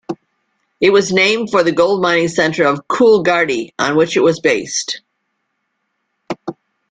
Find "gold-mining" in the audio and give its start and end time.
1.71-2.29